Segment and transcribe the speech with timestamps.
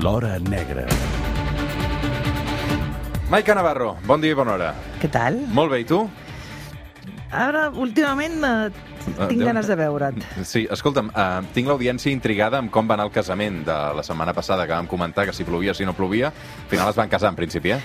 [0.00, 0.86] L'Hora Negra.
[3.30, 4.70] Maica Navarro, bon dia i bona hora.
[5.00, 5.36] Què tal?
[5.54, 6.00] Molt bé, i tu?
[7.30, 10.18] Ara, últimament, eh, Ah, tinc ganes de veure't.
[10.44, 14.34] Sí, escolta'm, uh, tinc l'audiència intrigada amb com va anar el casament de la setmana
[14.36, 16.28] passada, que vam comentar que si plovia, si no plovia.
[16.28, 17.80] Al final es van casar, en principi, eh?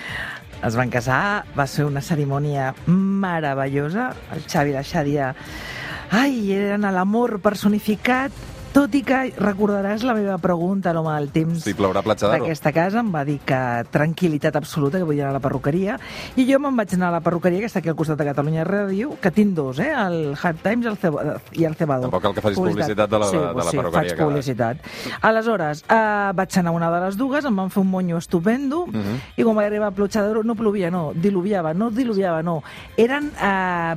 [0.62, 4.10] Es van casar, va ser una cerimònia meravellosa.
[4.36, 5.30] El Xavi i la Xàdia,
[6.10, 8.32] ai, eren l'amor personificat,
[8.76, 12.44] tot i que recordaràs la meva pregunta l'home del temps plourà d'Aro.
[12.44, 13.56] d'aquesta casa, em va dir que
[13.90, 15.94] tranquil·litat absoluta, que vull anar a la perruqueria,
[16.36, 18.66] i jo me'n vaig anar a la perruqueria, que està aquí al costat de Catalunya
[18.68, 19.92] Ràdio, que tinc dos, eh?
[19.96, 21.24] el Hard Times i el, Ceba,
[21.56, 22.02] i el Cebado.
[22.10, 24.76] Tampoc cal que facis publicitat de la- sí, de la sí, perruqueria faig publicitat.
[25.22, 28.86] Aleshores, eh, vaig anar a una de les dues, em van fer un monyo estupendo,
[28.86, 29.16] Mhm.
[29.38, 32.62] i quan vaig arribar a Platja d'Aro no plovia, no, diluviava, no diluviava, no.
[32.96, 33.32] Eren...
[33.40, 33.94] Eh,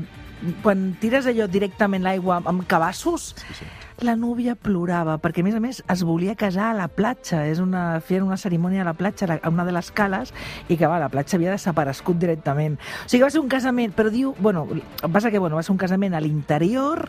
[0.64, 3.66] quan tires allò directament l'aigua amb cabassos, Sí, sí.
[4.04, 7.60] La núvia plorava, perquè a més a més es volia casar a la platja, és
[7.64, 10.34] una, feien una cerimònia a la platja, a una de les cales,
[10.68, 12.80] i que va, la platja havia desaparegut directament.
[13.06, 14.68] O sigui, va ser un casament, però diu, bueno,
[15.12, 17.06] passa que bueno, va ser un casament a l'interior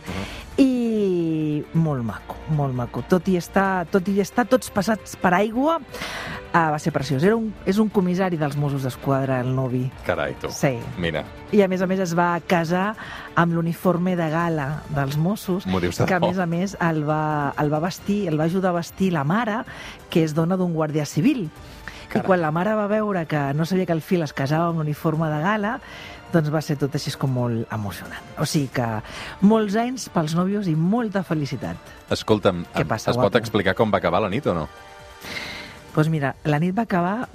[0.58, 3.04] i molt maco, molt maco.
[3.08, 5.78] Tot i estar, tot i estar tots passats per aigua,
[6.52, 7.22] ah, va ser preciós.
[7.22, 9.84] Era un, és un comissari dels Mossos d'Esquadra, el novi.
[10.06, 10.50] Carai, tu.
[10.50, 10.76] Sí.
[10.98, 12.94] Mira, I a més a més es va casar
[13.34, 17.72] amb l'uniforme de gala dels Mossos, de que a més a més el va, el
[17.72, 19.62] va vestir, el va ajudar a vestir la mare,
[20.10, 21.48] que és dona d'un guàrdia civil.
[22.10, 22.26] I Carai.
[22.26, 25.28] quan la mare va veure que no sabia que el fill es casava amb l'uniforme
[25.30, 25.76] de gala,
[26.32, 28.22] doncs va ser tot així com molt emocionant.
[28.38, 28.86] O sigui que
[29.46, 31.76] molts anys pels nòvios i molta felicitat.
[32.10, 33.38] escolta'm, Què passa, es pot guapo?
[33.38, 34.68] explicar com va acabar la nit o no?
[35.94, 37.28] Pues mira, la nit va acabar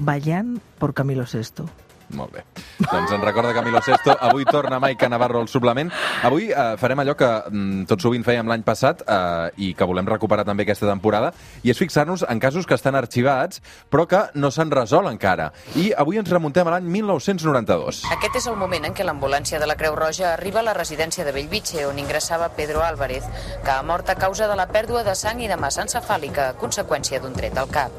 [0.79, 1.67] per Camilo Sesto.
[2.15, 2.45] Molt bé.
[2.79, 4.15] Doncs en recorda Camilo Sesto.
[4.19, 5.91] Avui torna Maica Navarro al suplement.
[6.23, 10.07] Avui eh, farem allò que mm, tot sovint fèiem l'any passat eh, i que volem
[10.09, 14.51] recuperar també aquesta temporada, i és fixar-nos en casos que estan arxivats però que no
[14.51, 15.51] s'han resolt encara.
[15.75, 18.03] I avui ens remuntem a l'any 1992.
[18.15, 21.25] Aquest és el moment en què l'ambulància de la Creu Roja arriba a la residència
[21.25, 23.27] de Bellvitge, on ingressava Pedro Álvarez,
[23.63, 26.57] que ha mort a causa de la pèrdua de sang i de massa encefàlica a
[26.59, 27.91] conseqüència d'un tret al cap.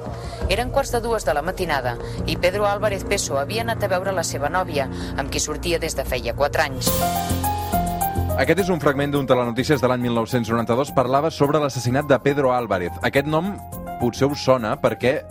[0.52, 1.96] Eren quarts de dues de la matinada
[2.26, 5.96] i Pedro Álvarez Peso havia anat a veure la seva nòvia, amb qui sortia des
[5.96, 6.90] de feia 4 anys.
[8.36, 10.92] Aquest és un fragment d'un telenotícies de l'any 1992.
[10.92, 12.92] Parlava sobre l'assassinat de Pedro Álvarez.
[13.02, 13.54] Aquest nom
[14.00, 15.22] potser us sona perquè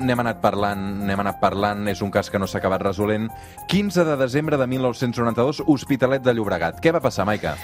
[0.00, 3.28] n'hem anat parlant, n'hem anat parlant, és un cas que no s'ha acabat resolent.
[3.68, 6.82] 15 de desembre de 1992, Hospitalet de Llobregat.
[6.82, 7.54] Què va passar, Maica?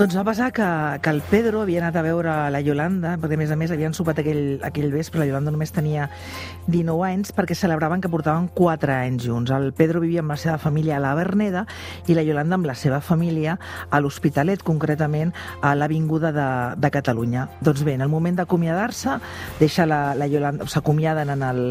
[0.00, 0.66] Doncs va passar que,
[1.04, 3.92] que el Pedro havia anat a veure la Yolanda, perquè a més a més havien
[3.92, 6.06] sopat aquell, aquell vespre, la Yolanda només tenia
[6.72, 9.52] 19 anys, perquè celebraven que portaven 4 anys junts.
[9.52, 11.66] El Pedro vivia amb la seva família a la Verneda
[12.08, 13.58] i la Yolanda amb la seva família
[13.90, 16.48] a l'Hospitalet, concretament a l'Avinguda de,
[16.80, 17.44] de Catalunya.
[17.60, 19.18] Doncs bé, en el moment d'acomiadar-se,
[19.60, 21.62] deixa la, la Yolanda, s'acomiaden en, el,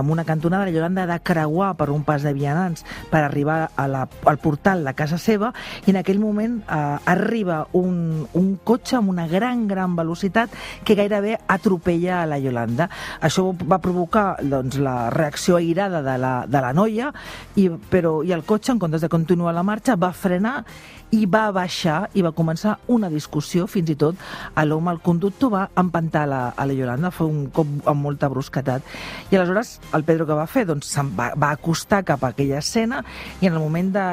[0.00, 2.82] en una cantonada, la Yolanda ha de creuar per un pas de vianants
[3.14, 5.54] per arribar a la, al portal de casa seva
[5.86, 6.82] i en aquell moment eh,
[7.14, 10.52] arriba un, un cotxe amb una gran, gran velocitat
[10.84, 12.88] que gairebé atropella a la Yolanda.
[13.20, 17.12] Això va provocar doncs, la reacció airada de la, de la noia,
[17.56, 20.62] i, però, i el cotxe, en comptes de continuar la marxa, va frenar
[21.14, 24.18] i va baixar i va començar una discussió, fins i tot
[24.54, 28.28] a l'home, el conductor, va empantar la, a la Yolanda, fa un cop amb molta
[28.28, 28.84] brusquetat.
[29.30, 30.66] I aleshores el Pedro que va fer?
[30.68, 33.02] Doncs va, va acostar cap a aquella escena
[33.40, 34.06] i en el moment de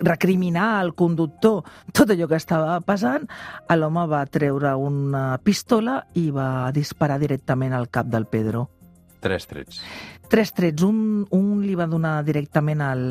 [0.00, 3.26] recriminar al conductor tot allò que estava passant,
[3.74, 8.75] l'home va treure una pistola i va disparar directament al cap del Pedro.
[9.20, 9.80] Tres trets.
[10.28, 13.02] Tres trets, un, un li va donar directament al...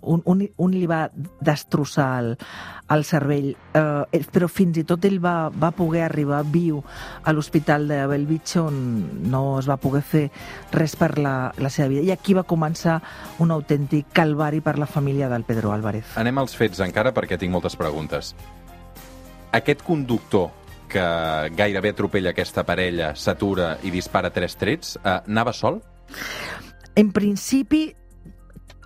[0.00, 1.00] Un, un, un li va
[1.42, 2.30] destrossar el,
[2.94, 6.78] el cervell, eh, però fins i tot ell va, va poder arribar viu
[7.22, 8.78] a l'hospital de Bellvitge on
[9.30, 10.24] no es va poder fer
[10.72, 12.06] res per la, la seva vida.
[12.06, 13.00] I aquí va començar
[13.42, 16.16] un autèntic calvari per la família del Pedro Álvarez.
[16.22, 18.34] Anem als fets encara perquè tinc moltes preguntes.
[19.50, 20.52] Aquest conductor
[20.90, 21.04] que
[21.56, 25.80] gairebé atropella aquesta parella, s'atura i dispara tres trets, eh, anava sol?
[26.98, 27.86] En principi,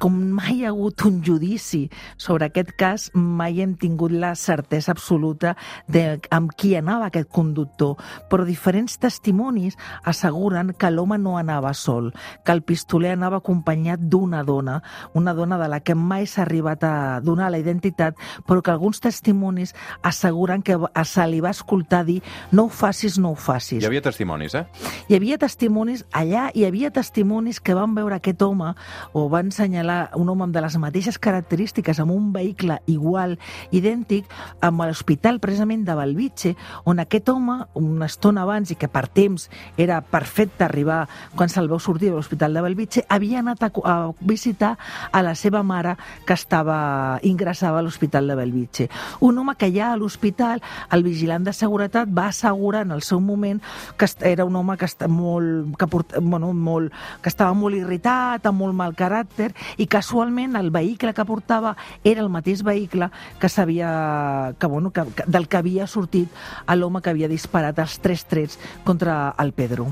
[0.04, 1.86] com mai hi ha hagut un judici
[2.20, 5.54] sobre aquest cas, mai hem tingut la certesa absoluta
[5.88, 7.94] de amb qui anava aquest conductor,
[8.28, 12.10] però diferents testimonis asseguren que l'home no anava sol,
[12.44, 14.74] que el pistoler anava acompanyat d'una dona,
[15.16, 16.92] una dona de la que mai s'ha arribat a
[17.24, 19.72] donar la identitat, però que alguns testimonis
[20.02, 20.76] asseguren que
[21.08, 22.18] se li va escoltar dir
[22.52, 23.80] no ho facis, no ho facis.
[23.80, 24.66] Hi havia testimonis, eh?
[25.08, 28.74] Hi havia testimonis allà, hi havia testimonis que van veure aquest home
[29.16, 33.36] o van assenyalar la, un home amb de les mateixes característiques, amb un vehicle igual,
[33.74, 34.28] idèntic,
[34.64, 36.54] amb l'hospital precisament de Belvitge,
[36.88, 39.48] on aquest home, una estona abans, i que per temps
[39.80, 41.04] era perfecte arribar
[41.34, 44.74] quan se'l veu sortir de l'hospital de Belvitge, havia anat a, a visitar
[45.12, 48.88] a la seva mare que estava ingressada a l'hospital de Belvitge.
[49.20, 53.20] Un home que ja a l'hospital, el vigilant de seguretat va assegurar en el seu
[53.20, 53.60] moment
[53.98, 56.92] que era un home que, està molt, que, port, bueno, molt,
[57.22, 62.22] que estava molt irritat, amb molt mal caràcter, i casualment el vehicle que portava era
[62.22, 63.10] el mateix vehicle
[63.40, 66.28] que sabia que, bueno, que, que, del que havia sortit
[66.74, 69.88] l'home que havia disparat els tres trets contra el Pedro.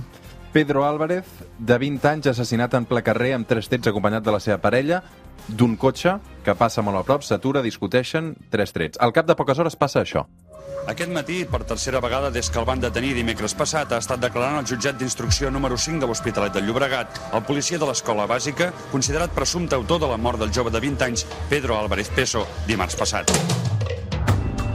[0.53, 1.25] Pedro Álvarez,
[1.59, 5.01] de 20 anys, assassinat en ple carrer amb tres trets acompanyat de la seva parella,
[5.49, 9.01] d'un cotxe que passa molt a prop, s'atura, discuteixen, tres trets.
[9.01, 10.27] Al cap de poques hores passa això.
[10.91, 14.59] Aquest matí, per tercera vegada des que el van detenir dimecres passat, ha estat declarant
[14.59, 19.37] el jutjat d'instrucció número 5 de l'Hospitalet de Llobregat el policia de l'escola bàsica, considerat
[19.37, 23.31] presumpte autor de la mort del jove de 20 anys, Pedro Álvarez Peso, dimarts passat.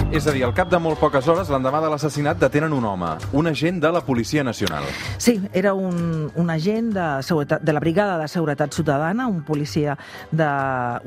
[0.08, 3.10] És a dir, al cap de molt poques hores, l'endemà de l'assassinat, detenen un home,
[3.36, 4.86] un agent de la Policia Nacional.
[5.20, 9.98] Sí, era un, un agent de, seguretat, de la Brigada de Seguretat Ciutadana, un policia,
[10.32, 10.48] de,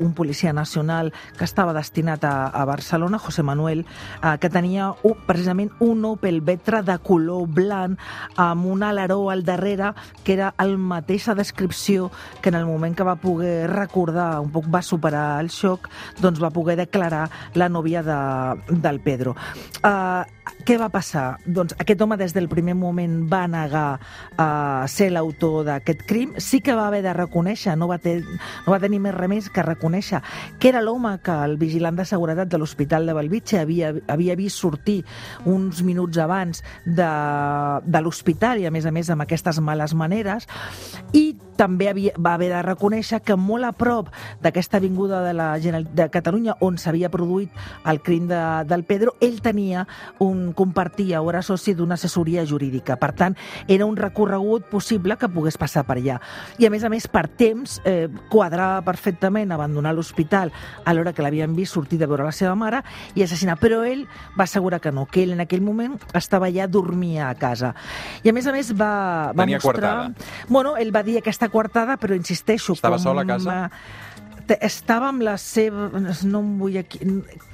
[0.05, 1.09] un policia nacional
[1.39, 3.87] que estava destinat a, a Barcelona, José Manuel,
[4.21, 7.97] eh, que tenia un, precisament un Opel Vectra de color blanc
[8.37, 12.11] amb un aleró al darrere que era el mateixa descripció
[12.43, 15.89] que en el moment que va poder recordar, un poc va superar el xoc,
[16.21, 17.25] doncs va poder declarar
[17.57, 18.21] la nòvia de,
[18.69, 19.35] de del Pedro.
[19.81, 20.21] Uh,
[20.65, 21.39] què va passar?
[21.45, 26.35] Doncs aquest home des del primer moment va negar uh, ser l'autor d'aquest crim.
[26.37, 29.65] Sí que va haver de reconèixer, no va, ter, no va tenir més remés que
[29.65, 30.21] reconèixer
[30.59, 34.61] que era l'home que el vigilant de seguretat de l'Hospital de Belvitge havia, havia vist
[34.61, 35.01] sortir
[35.49, 37.11] uns minuts abans de,
[37.85, 40.47] de l'hospital i a més a més amb aquestes males maneres
[41.17, 41.31] i
[41.61, 44.09] també havia, va haver de reconèixer que molt a prop
[44.41, 47.53] d'aquesta avinguda de la de Catalunya on s'havia produït
[47.85, 49.85] el crim de, del Pedro, ell tenia
[50.23, 52.97] un compartia o era soci d'una assessoria jurídica.
[52.97, 53.37] Per tant,
[53.67, 56.17] era un recorregut possible que pogués passar per allà.
[56.57, 60.51] I a més a més, per temps, eh, quadrava perfectament abandonar l'hospital
[60.85, 62.81] a l'hora que l'havien vist sortir de veure la seva mare
[63.13, 63.59] i assassinar.
[63.61, 67.37] Però ell va assegurar que no, que ell en aquell moment estava allà, dormia a
[67.37, 67.75] casa.
[68.23, 68.91] I a més a més va,
[69.29, 69.95] va Tenia mostrar...
[70.09, 70.47] Coartada.
[70.49, 72.73] Bueno, ell va dir aquesta coartada, però insisteixo...
[72.77, 73.57] Estava com, sol a casa?
[74.61, 75.89] Estava amb la seva...
[76.27, 76.99] No em vull aquí...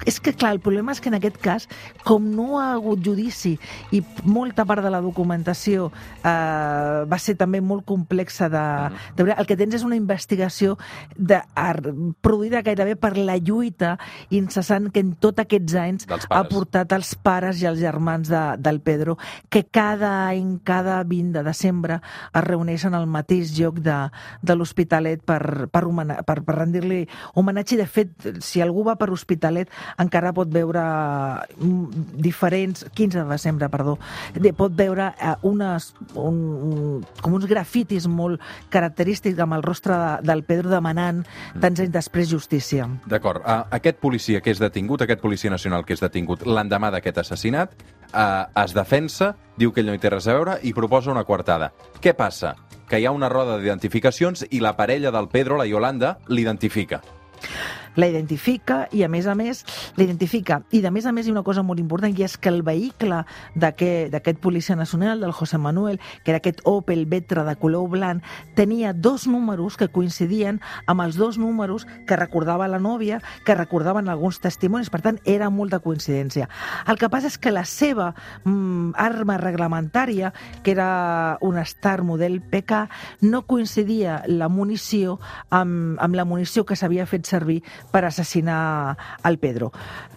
[0.08, 1.68] És que, clar, el problema és que en aquest cas,
[2.06, 3.56] com no ha hagut judici
[3.94, 5.88] i molta part de la documentació
[6.22, 8.64] eh, va ser també molt complexa de,
[9.16, 10.76] de veure, el que tens és una investigació
[11.16, 11.78] de, ar,
[12.24, 13.96] produïda gairebé per la lluita
[14.34, 18.80] incessant que en tots aquests anys ha portat els pares i els germans de, del
[18.84, 19.18] Pedro,
[19.50, 22.00] que cada any, cada 20 de desembre,
[22.32, 23.98] es reuneixen al mateix lloc de,
[24.42, 25.84] de l'Hospitalet per, per,
[26.26, 26.56] per, per
[26.88, 27.76] rendir-li homenatge.
[27.76, 30.82] De fet, si algú va per Hospitalet, encara pot veure
[31.58, 32.86] mm, diferents...
[32.94, 33.96] 15 de desembre, perdó.
[34.34, 38.40] De, pot veure eh, unes, un, com uns grafitis molt
[38.72, 41.24] característics amb el rostre de, del Pedro demanant
[41.60, 42.88] tants anys després justícia.
[43.06, 43.44] D'acord.
[43.44, 47.76] Uh, aquest policia que és detingut, aquest policia nacional que és detingut l'endemà d'aquest assassinat,
[48.12, 51.26] uh, es defensa, diu que ell no hi té res a veure i proposa una
[51.28, 51.72] coartada.
[52.02, 52.56] Què passa?
[52.88, 57.02] Que hi ha una roda d'identificacions i la parella del Pedro, la Yolanda, l'identifica
[57.96, 59.64] la identifica i, a més a més,
[59.96, 60.62] l'identifica.
[60.70, 62.62] I, de més a més, hi ha una cosa molt important, i és que el
[62.66, 63.24] vehicle
[63.54, 68.92] d'aquest policia nacional, del José Manuel, que era aquest Opel Vetra de color blanc, tenia
[68.92, 74.40] dos números que coincidien amb els dos números que recordava la nòvia, que recordaven alguns
[74.40, 74.90] testimonis.
[74.90, 76.48] Per tant, era molta coincidència.
[76.86, 78.12] El que passa és que la seva
[78.44, 82.86] mm, arma reglamentària, que era un Star model PK,
[83.20, 85.18] no coincidia la munició
[85.50, 89.72] amb, amb la munició que s'havia fet servir per assassinar el Pedro.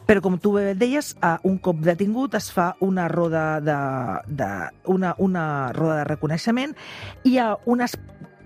[0.07, 1.13] Però, com tu bé deies,
[1.47, 3.77] un cop detingut es fa una roda de,
[4.27, 4.51] de,
[4.91, 5.45] una, una
[5.77, 6.75] roda de reconeixement
[7.23, 7.95] i hi ha unes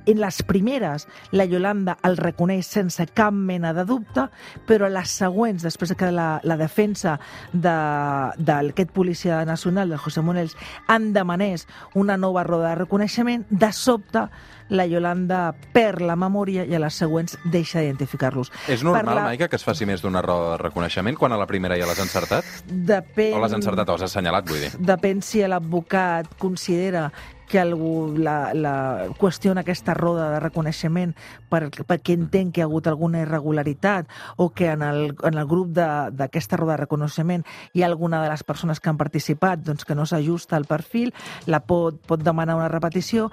[0.06, 4.28] en les primeres, la Yolanda el reconeix sense cap mena de dubte,
[4.68, 7.18] però les següents, després que la, la defensa
[7.54, 10.56] d'aquest de, policia nacional, de José Monels,
[10.90, 14.28] en demanés una nova roda de reconeixement, de sobte
[14.70, 18.52] la Yolanda perd la memòria i a les següents deixa d'identificar-los.
[18.72, 19.28] És normal, la...
[19.30, 22.02] Maica, que es faci més d'una roda de reconeixement quan a la primera ja l'has
[22.02, 22.48] encertat?
[22.66, 23.36] Depèn...
[23.38, 24.74] O l'has encertat o l'has assenyalat, vull dir?
[24.80, 27.10] Depèn si l'advocat considera
[27.50, 28.76] que algú la, la
[29.20, 31.14] qüestiona aquesta roda de reconeixement
[31.50, 35.46] per, perquè entén que hi ha hagut alguna irregularitat o que en el, en el
[35.48, 39.86] grup d'aquesta roda de reconeixement hi ha alguna de les persones que han participat doncs,
[39.86, 41.14] que no s'ajusta al perfil,
[41.46, 43.30] la pot, pot demanar una repetició.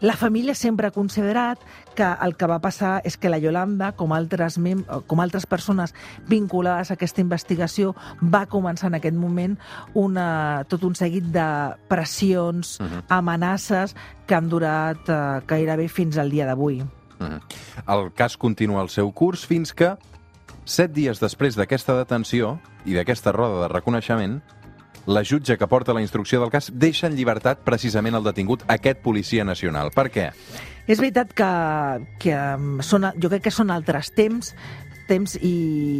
[0.00, 1.58] La família sempre ha considerat
[1.98, 5.94] que el que va passar és que la Yolanda, com altres, mem com altres persones
[6.28, 9.58] vinculades a aquesta investigació, va començar en aquest moment
[9.98, 11.48] una, tot un seguit de
[11.88, 13.02] pressions, uh -huh.
[13.08, 13.47] amenaces
[14.26, 16.82] que han durat eh, gairebé fins al dia d'avui.
[17.18, 17.40] -huh.
[17.86, 19.94] El cas continua el seu curs fins que,
[20.64, 24.40] set dies després d'aquesta detenció i d'aquesta roda de reconeixement,
[25.08, 29.00] la jutge que porta la instrucció del cas deixa en llibertat precisament el detingut, aquest
[29.00, 29.90] policia nacional.
[29.94, 30.26] Per què?
[30.88, 31.48] És veritat que,
[32.20, 32.36] que
[32.84, 34.54] són, jo crec que són altres temps,
[35.08, 35.54] temps i,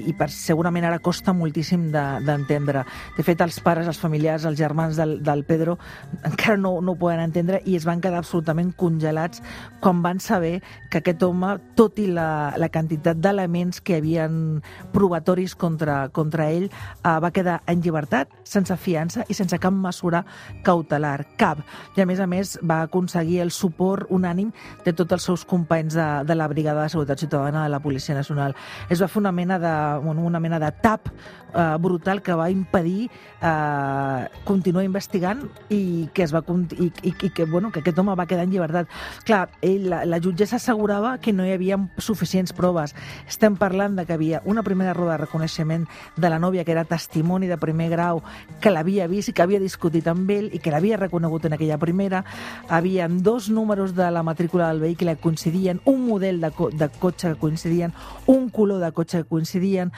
[0.09, 2.85] i per, segurament ara costa moltíssim d'entendre.
[2.85, 5.79] De, de fet, els pares, els familiars, els germans del, del Pedro
[6.23, 9.43] encara no, no ho poden entendre i es van quedar absolutament congelats
[9.81, 10.59] quan van saber
[10.91, 14.61] que aquest home, tot i la, la quantitat d'elements que havien
[14.93, 20.25] provatoris contra, contra ell, eh, va quedar en llibertat, sense fiança i sense cap mesura
[20.67, 21.63] cautelar, cap.
[21.97, 24.53] I a més a més va aconseguir el suport unànim
[24.85, 28.17] de tots els seus companys de, de la Brigada de Seguretat Ciutadana de la Policia
[28.17, 28.57] Nacional.
[28.89, 29.75] És es va fer una mena de,
[30.09, 31.09] una mena de tap
[31.55, 33.09] eh, brutal que va impedir
[33.41, 36.43] eh, continuar investigant i que, es va,
[36.79, 38.91] i, i, i que, bueno, que aquest home va quedar en llibertat.
[39.29, 42.95] Clar, ell, la, la jutgessa assegurava que no hi havia suficients proves.
[43.29, 45.87] Estem parlant de que havia una primera roda de reconeixement
[46.17, 48.23] de la nòvia, que era testimoni de primer grau,
[48.61, 51.79] que l'havia vist i que havia discutit amb ell i que l'havia reconegut en aquella
[51.79, 52.25] primera.
[52.69, 56.89] Havien dos números de la matrícula del vehicle que coincidien, un model de, co de
[56.89, 57.95] cotxe que coincidien,
[58.27, 59.93] un color de de cotxe que coincidien,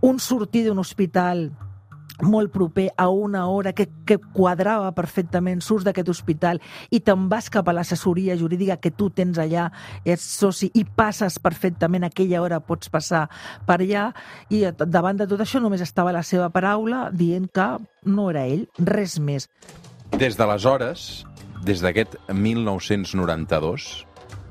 [0.00, 1.50] un sortir d'un hospital
[2.22, 6.60] molt proper a una hora que, que quadrava perfectament, surts d'aquest hospital
[6.90, 9.68] i te'n vas cap a l'assessoria jurídica que tu tens allà,
[10.04, 13.26] ets soci i passes perfectament aquella hora, pots passar
[13.68, 14.08] per allà
[14.48, 17.68] i davant de tot això només estava la seva paraula dient que
[18.06, 19.50] no era ell, res més.
[20.16, 21.26] Des d'aleshores,
[21.66, 24.06] des d'aquest 1992,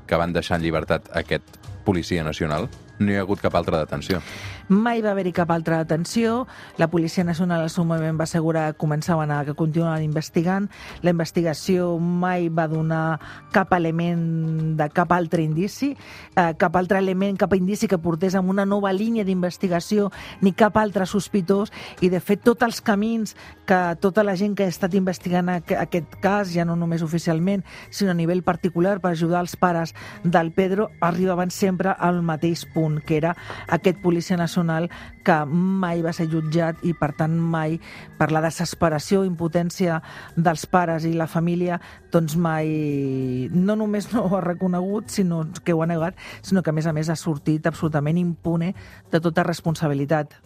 [0.06, 4.22] que van deixar en llibertat aquest policia nacional, no hi ha hagut cap altra detenció.
[4.68, 6.48] Mai va haver-hi cap altra detenció.
[6.76, 10.66] La Policia Nacional al seu moment va assegurar que començaven a que continuen investigant.
[11.06, 13.20] La investigació mai va donar
[13.54, 15.92] cap element de cap altre indici,
[16.34, 20.76] eh, cap altre element, cap indici que portés a una nova línia d'investigació, ni cap
[20.76, 21.70] altre sospitós.
[22.00, 26.18] I, de fet, tots els camins que tota la gent que ha estat investigant aquest
[26.20, 29.94] cas, ja no només oficialment, sinó a nivell particular per ajudar els pares
[30.24, 33.36] del Pedro, arribaven sempre al mateix punt, que era
[33.68, 34.88] aquest policia nacional personal
[35.24, 37.76] que mai va ser jutjat i, per tant, mai,
[38.16, 40.00] per la desesperació i impotència
[40.36, 41.80] dels pares i la família,
[42.12, 46.70] doncs mai no només no ho ha reconegut, sinó que ho ha negat, sinó que,
[46.70, 48.72] a més a més, ha sortit absolutament impune
[49.12, 50.38] de tota responsabilitat.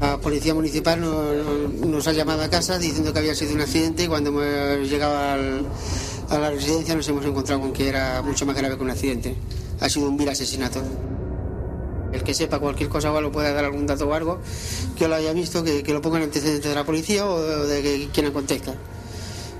[0.00, 4.04] La policía municipal nos, nos ha llamado a casa diciendo que había sido un accidente
[4.04, 5.66] y cuando hemos llegado al,
[6.30, 9.36] a la residencia nos hemos encontrado con que era mucho más grave que un accidente.
[9.80, 10.80] Ha sido un vil asesinato.
[12.12, 14.40] El que sepa cualquier cosa o lo pueda dar algún dato o algo,
[14.96, 17.82] que lo haya visto, que, que lo ponga en antecedentes de la policía o de,
[17.82, 18.72] de quien contesta.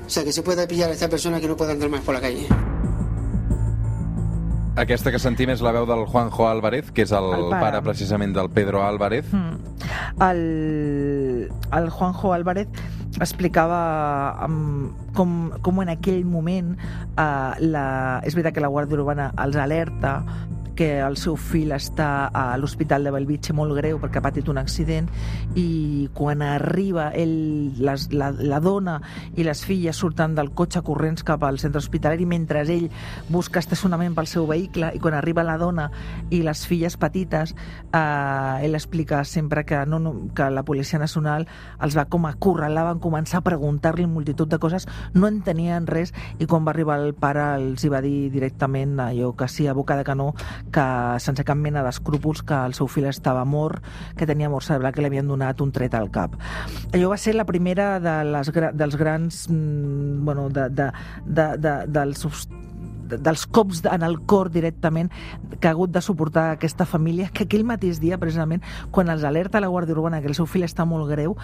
[0.07, 2.15] O sea, que se pueda pillar a esta persona que no pueda andar más por
[2.15, 2.49] la calle.
[4.81, 7.61] Aquesta que sentim és la veu del Juanjo Álvarez, que és el, el pare.
[7.67, 9.27] pare precisament del Pedro Álvarez.
[9.35, 9.59] Mm.
[10.25, 12.69] El, el Juanjo Álvarez
[13.21, 16.77] explicava um, com, com en aquell moment
[17.19, 17.85] uh, la,
[18.25, 20.21] és veritat que la Guàrdia Urbana els alerta
[20.81, 24.57] que el seu fill està a l'Hospital de Belvitge molt greu perquè ha patit un
[24.57, 25.11] accident
[25.61, 28.95] i quan arriba ell, les, la, la dona
[29.37, 32.87] i les filles surten del cotxe corrents cap al centre hospitalari mentre ell
[33.29, 35.91] busca estacionament pel seu vehicle i quan arriba la dona
[36.33, 41.45] i les filles petites eh, ell explica sempre que, no, no, que la Policia Nacional
[41.85, 46.17] els va com a curralar, van començar a preguntar-li multitud de coses, no entenien res
[46.39, 49.77] i quan va arribar el pare els hi va dir directament allò que sí, a
[49.77, 50.33] boca de canó
[50.73, 50.87] que
[51.23, 53.85] sense cap mena d'escrúpols que el seu fill estava mort,
[54.17, 56.37] que tenia mort cerebral, que li havien donat un tret al cap.
[56.93, 59.47] Allò va ser la primera de les, dels grans...
[59.51, 60.91] Mm, bueno, de, de,
[61.27, 62.27] de, de, dels
[63.19, 65.11] dels cops en el cor directament
[65.61, 69.61] que ha hagut de suportar aquesta família, que aquell mateix dia, precisament, quan els alerta
[69.61, 71.37] la Guàrdia Urbana que el seu fill està molt greu,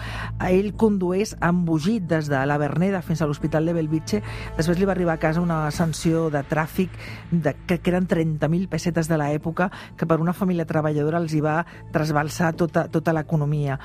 [0.47, 4.21] ell condueix embogit des de la Verneda fins a l'Hospital de Belvitge,
[4.57, 6.93] després li va arribar a casa una sanció de tràfic
[7.31, 11.61] de, que, eren 30.000 pessetes de l'època, que per una família treballadora els hi va
[11.93, 13.77] trasbalsar tota, tota l'economia.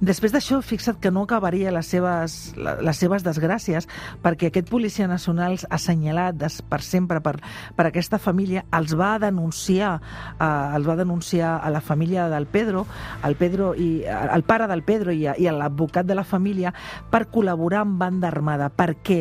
[0.00, 3.88] Després d'això, fixa't que no acabaria les seves, les seves desgràcies,
[4.22, 7.36] perquè aquest policia nacional assenyalat per sempre per,
[7.76, 9.94] per aquesta família els va denunciar
[10.40, 12.86] eh, els va denunciar a la família del Pedro,
[13.24, 16.72] el Pedro i el pare del Pedro i, i l'advocat de la família
[17.12, 18.68] per col·laborar amb banda armada.
[18.70, 19.20] Per què?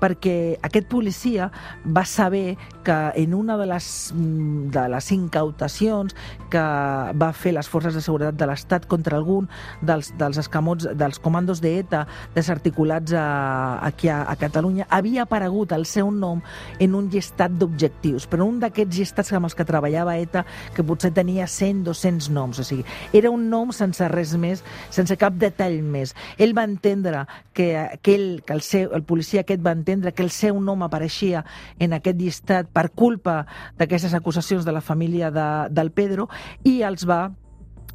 [0.00, 0.36] Perquè
[0.66, 1.50] aquest policia
[1.84, 6.14] va saber que en una de les, de les incautacions
[6.52, 6.62] que
[7.22, 9.48] va fer les forces de seguretat de l'Estat contra algun
[9.82, 12.04] dels, dels escamots, dels comandos d'ETA
[12.36, 13.26] desarticulats a,
[13.86, 16.42] aquí a, a Catalunya, havia aparegut el seu nom
[16.78, 21.12] en un llistat d'objectius, però un d'aquests llistats amb els que treballava ETA, que potser
[21.14, 22.84] tenia 100, 200 noms, o sigui,
[23.16, 26.14] era un nom sense res més, sense cap detall més.
[26.38, 27.24] Ell va entendre
[27.56, 31.44] que, aquell, que el, seu, el policia aquest va entendre que el seu nom apareixia
[31.78, 33.44] en aquest llistat per culpa
[33.78, 36.28] d'aquestes acusacions de la família de, del Pedro
[36.64, 37.26] i els va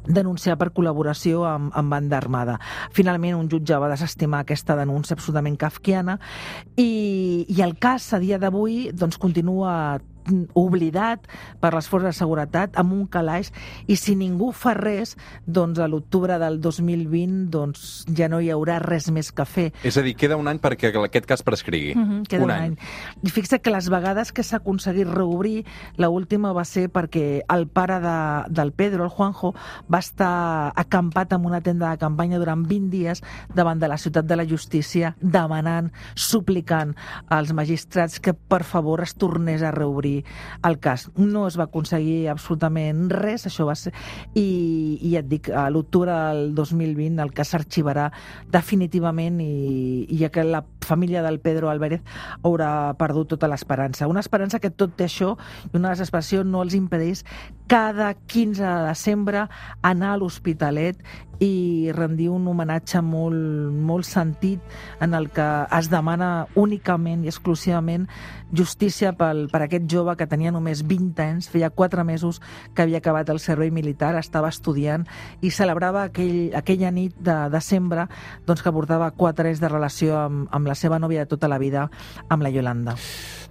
[0.06, 2.58] denunciar per col·laboració amb, amb banda armada.
[2.94, 6.18] Finalment, un jutge va desestimar aquesta denúncia absolutament kafkiana
[6.76, 10.00] i, i el cas, a dia d'avui, doncs, continua
[10.54, 11.26] oblidat
[11.60, 13.50] per les forces de seguretat amb un calaix
[13.90, 18.78] i si ningú fa res doncs a l'octubre del 2020 doncs ja no hi haurà
[18.82, 19.68] res més que fer.
[19.82, 21.94] És a dir, queda un any perquè aquest cas prescrigui.
[21.94, 22.62] Mm -hmm, queda un, un any.
[22.62, 22.76] any.
[23.22, 25.64] I fixa que les vegades que s'ha aconseguit reobrir,
[25.96, 29.54] la última va ser perquè el pare de, del Pedro, el Juanjo,
[29.92, 33.22] va estar acampat en una tenda de campanya durant 20 dies
[33.54, 36.94] davant de la ciutat de la justícia demanant, suplicant
[37.28, 40.24] als magistrats que per favor es tornés a reobrir aconseguir
[40.62, 41.10] el cas.
[41.16, 43.92] No es va aconseguir absolutament res, això va ser...
[44.34, 48.10] I, i et dic, a l'octubre del 2020 el cas s'arxivarà
[48.50, 52.02] definitivament i, i ja que la família del Pedro Álvarez
[52.42, 54.08] haurà perdut tota l'esperança.
[54.08, 55.36] Una esperança que tot això
[55.72, 57.24] i una desesperació no els impedeix
[57.66, 59.46] cada 15 de desembre
[59.82, 60.98] anar a l'Hospitalet
[61.42, 64.60] i rendir un homenatge molt, molt sentit
[65.02, 65.46] en el que
[65.78, 68.06] es demana únicament i exclusivament
[68.52, 72.40] justícia pel, per aquest jove que tenia només 20 anys, feia 4 mesos
[72.74, 75.06] que havia acabat el servei militar, estava estudiant
[75.40, 78.08] i celebrava aquell, aquella nit de desembre
[78.46, 81.60] doncs, que portava 4 anys de relació amb, amb la seva nòvia de tota la
[81.62, 81.88] vida,
[82.28, 82.96] amb la Yolanda.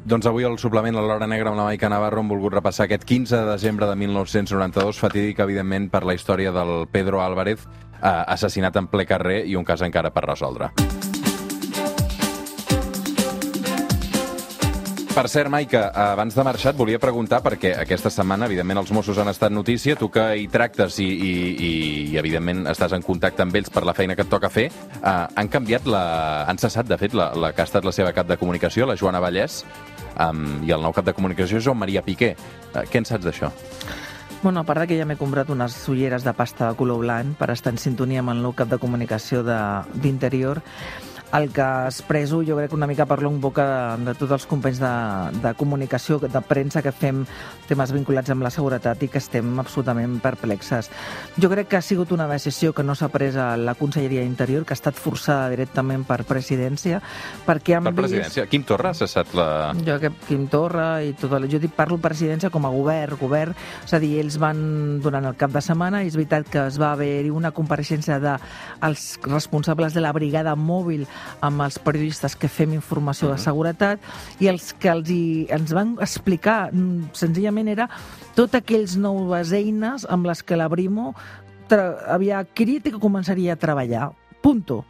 [0.03, 3.05] Doncs avui el suplement a l'Hora Negra amb la Maica Navarro hem volgut repassar aquest
[3.05, 7.67] 15 de desembre de 1992, fatídic, evidentment, per la història del Pedro Álvarez,
[8.01, 10.73] eh, assassinat en ple carrer i un cas encara per resoldre.
[15.21, 19.19] Per cert, Maica, abans de marxar et volia preguntar, perquè aquesta setmana, evidentment, els Mossos
[19.21, 21.69] han estat notícia, tu que hi tractes i, i, i,
[22.09, 25.11] i evidentment, estàs en contacte amb ells per la feina que et toca fer, eh,
[25.37, 26.01] han canviat la...
[26.49, 28.97] han cessat, de fet, la, la que ha estat la seva cap de comunicació, la
[28.97, 29.59] Joana Vallès,
[30.15, 32.33] um, i el nou cap de comunicació és Joan Maria Piqué.
[32.71, 33.53] Uh, què en saps d'això?
[34.41, 37.51] Bueno, a part que ja m'he comprat unes ulleres de pasta de color blanc per
[37.53, 40.63] estar en sintonia amb el nou cap de comunicació d'Interior,
[41.33, 43.65] el que expreso, jo crec que una mica parlo en boca
[43.97, 44.91] de, de tots els companys de,
[45.41, 47.23] de comunicació, de premsa que fem
[47.69, 50.91] temes vinculats amb la seguretat i que estem absolutament perplexes.
[51.39, 54.65] Jo crec que ha sigut una decisió que no s'ha pres a la Conselleria d'Interior,
[54.65, 57.01] que ha estat forçada directament per presidència,
[57.47, 58.47] perquè han per presidència?
[58.51, 59.47] Quim Torra ha cessat la...
[59.85, 61.37] Jo que Quim Torra i tot...
[61.37, 61.47] El...
[61.51, 65.37] Jo dic, parlo presidència com a govern, govern, és a dir, ells van durant el
[65.39, 69.93] cap de setmana i és veritat que es va haver-hi una compareixença dels de responsables
[69.93, 71.05] de la brigada mòbil
[71.41, 73.37] amb els periodistes que fem informació uh -huh.
[73.37, 73.99] de seguretat
[74.39, 77.89] i els que els hi, ens van explicar mm, senzillament era
[78.35, 81.15] tot aquells noves eines amb les que la Brimo
[82.07, 84.11] havia adquirit i que començaria a treballar.
[84.41, 84.85] Punto.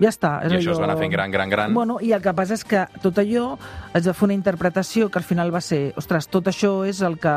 [0.00, 0.38] Ja està.
[0.46, 0.78] És I això allò...
[0.78, 1.74] es va anar fent gran, gran, gran.
[1.76, 3.52] Bueno, I el que passa és que tot allò
[3.94, 7.18] es va fer una interpretació que al final va ser, ostres, tot això és el
[7.20, 7.34] que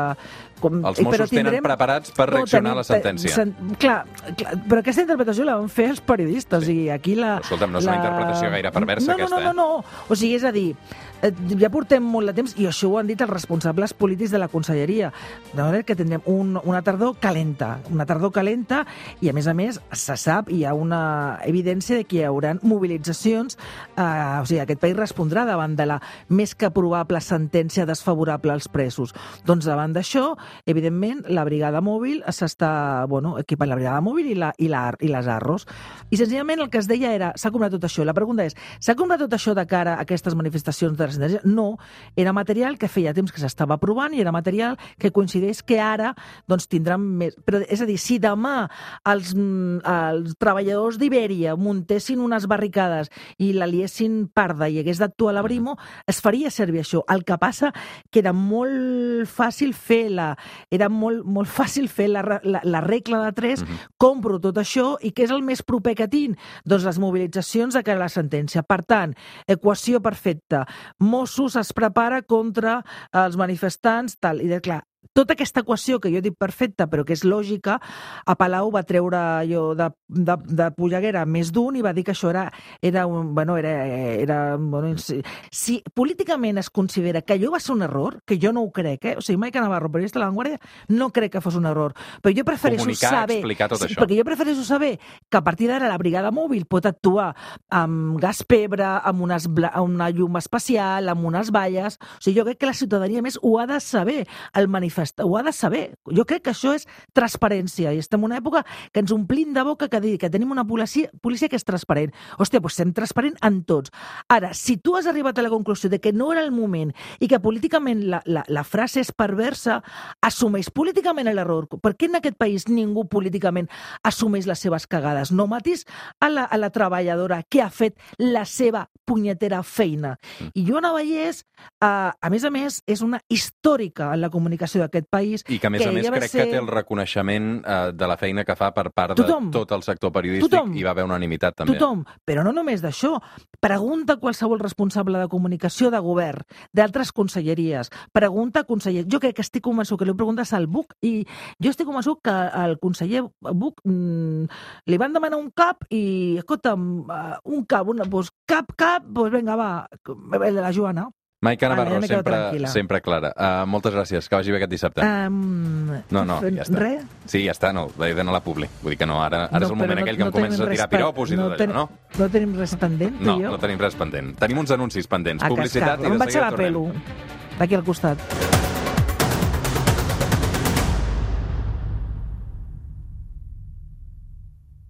[0.64, 1.52] com, els Mossos però tindrem...
[1.58, 3.34] tenen preparats per reaccionar no, tenim, a la sentència.
[3.36, 3.98] Sen, clar,
[4.38, 6.64] clar, però aquesta interpretació la van fer els periodistes.
[6.64, 6.78] Sí.
[6.84, 7.96] I aquí la, però, escolta'm, no és la...
[7.96, 10.08] una interpretació gaire perversa, no, no, aquesta, no, no, no, no.
[10.08, 11.13] O sigui, és a dir, eh,
[11.60, 14.48] ja portem molt de temps, i això ho han dit els responsables polítics de la
[14.52, 15.12] conselleria,
[15.52, 18.82] de manera que tindrem un, una tardor calenta, una tardor calenta,
[19.24, 22.54] i a més a més se sap, hi ha una evidència de que hi haurà
[22.62, 23.58] mobilitzacions,
[23.96, 28.68] eh, o sigui, aquest país respondrà davant de la més que probable sentència desfavorable als
[28.68, 29.14] presos.
[29.46, 30.34] Doncs davant d'això,
[30.66, 35.10] evidentment, la brigada mòbil s'està bueno, equipant la brigada mòbil i, la, i, la, i
[35.12, 35.66] les arros.
[36.10, 38.04] I senzillament el que es deia era, s'ha comprat tot això.
[38.04, 41.42] La pregunta és, s'ha comprat tot això de cara a aquestes manifestacions de transcendència?
[41.48, 41.78] No,
[42.16, 46.14] era material que feia temps que s'estava provant i era material que coincideix que ara
[46.50, 47.36] doncs, tindran més...
[47.44, 48.68] Però, és a dir, si demà
[49.10, 55.34] els, mm, els treballadors d'Ibèria muntessin unes barricades i la liessin parda i hagués d'actuar
[55.34, 55.76] la Brimo,
[56.10, 57.04] es faria servir això.
[57.10, 57.72] El que passa
[58.10, 60.32] que era molt fàcil fer la,
[60.72, 63.88] era molt, molt fàcil fer la, la, la regla de tres, uh -huh.
[63.98, 66.38] compro tot això i què és el més proper que tinc?
[66.64, 68.62] Doncs les mobilitzacions de cara a la sentència.
[68.62, 69.14] Per tant,
[69.46, 70.64] equació perfecta.
[71.02, 72.80] Mossos es prepara contra
[73.12, 74.42] els manifestants, tal.
[74.44, 77.78] I, clar, tota aquesta equació que jo dic perfecta però que és lògica,
[78.24, 82.14] a Palau va treure allò de, de, de Polleguera més d'un i va dir que
[82.14, 82.46] això era,
[82.82, 87.74] era un, bueno, era, era, bueno, si, si políticament es considera que allò va ser
[87.74, 89.16] un error, que jo no ho crec, eh?
[89.18, 92.46] o sigui, Maica Navarro, periodista de l'Anguardia, no crec que fos un error, però jo
[92.46, 93.38] prefereixo Comunicar, saber...
[93.42, 94.00] explicar tot sí, això.
[94.00, 94.94] Perquè jo prefereixo saber
[95.28, 97.32] que a partir d'ara la brigada mòbil pot actuar
[97.74, 101.98] amb gas pebre, amb, unes, bla- amb una llum especial, amb unes valles...
[102.14, 105.36] O sigui, jo crec que la ciutadania, més, ho ha de saber, el manifest, ho
[105.36, 105.84] ha de saber.
[106.06, 109.62] Jo crec que això és transparència, i estem en una època que ens omplim de
[109.66, 112.14] boca que dir que tenim una policia, policia que és transparent.
[112.38, 113.92] Hòstia, doncs sem transparent en tots.
[114.28, 117.28] Ara, si tu has arribat a la conclusió de que no era el moment i
[117.28, 119.80] que políticament la, la, la frase és perversa,
[120.22, 121.68] assumeix políticament l'error.
[121.80, 123.68] Per què en aquest país ningú políticament
[124.04, 125.32] assumeix les seves cagades?
[125.32, 125.84] No matis
[126.20, 130.14] a la, a la treballadora que ha fet la seva punyetera feina.
[130.54, 131.42] I Joana Vallès,
[131.82, 135.44] eh, a més a més, és una històrica en la comunicació d'aquest país.
[135.48, 138.16] I que, a més a més, crec ser- que té el reconeixement eh, de la
[138.20, 139.50] feina que fa per part de Tothom.
[139.50, 140.76] tot el sector periodístic Tothom.
[140.76, 141.74] i va haver unanimitat també.
[141.78, 143.16] Tothom, però no només d'això.
[143.60, 146.42] Pregunta a qualsevol responsable de comunicació de govern,
[146.72, 147.90] d'altres conselleries.
[148.12, 149.06] Pregunta a conseller.
[149.10, 151.24] Jo crec que estic convençut que li preguntes al Buc i
[151.58, 154.44] jo estic convençut que al conseller Buc mm,
[154.86, 159.32] li van demanar un cap i, escolta'm, eh, un cap, una, doncs cap, cap, doncs
[159.32, 161.08] vinga, va, el de la Joana.
[161.44, 162.68] Maica Navarro, quedat sempre, tranquil·la.
[162.72, 163.30] sempre clara.
[163.36, 165.04] Uh, moltes gràcies, que vagi bé aquest dissabte.
[165.04, 166.78] Um, No, no, ja està.
[166.80, 167.04] Res?
[167.30, 168.66] Sí, ja està, no, d'anar a la publi.
[168.82, 170.32] Vull dir que no, ara, ara No, és el moment no- aquell que no em
[170.32, 172.18] comences tenim a tirar piropos i no tot ten- allò, no?
[172.18, 173.50] No tenim res pendent, No, jo?
[173.50, 174.34] no tenim res pendent.
[174.38, 175.42] Tenim uns anuncis pendents.
[175.44, 176.06] A Publicitat cascar-lo.
[176.06, 176.72] i de Em vaig a seguida la tornem.
[176.72, 178.18] pelo, d'aquí al costat.